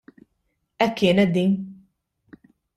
[0.79, 1.49] Hekk kienet din.